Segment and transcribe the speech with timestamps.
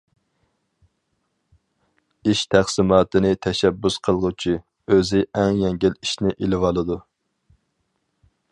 [2.31, 4.55] ئىش تەقسىماتىنى تەشەببۇس قىلغۇچى،
[4.95, 6.99] ئۆزى ئەڭ يەڭگىل ئىشنى ئېلىۋالىدۇ.